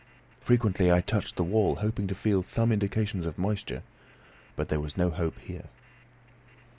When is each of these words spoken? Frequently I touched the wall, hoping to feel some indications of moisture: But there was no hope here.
Frequently 0.39 0.91
I 0.91 0.99
touched 1.01 1.35
the 1.35 1.43
wall, 1.43 1.75
hoping 1.75 2.07
to 2.07 2.15
feel 2.15 2.41
some 2.41 2.71
indications 2.71 3.27
of 3.27 3.37
moisture: 3.37 3.83
But 4.55 4.69
there 4.69 4.79
was 4.79 4.97
no 4.97 5.11
hope 5.11 5.37
here. 5.37 5.65